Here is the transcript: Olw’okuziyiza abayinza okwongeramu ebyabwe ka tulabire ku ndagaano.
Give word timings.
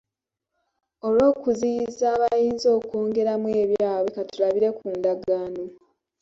Olw’okuziyiza 1.07 2.05
abayinza 2.15 2.67
okwongeramu 2.77 3.47
ebyabwe 3.63 4.09
ka 4.15 4.23
tulabire 4.29 4.69
ku 4.77 4.85
ndagaano. 4.97 5.63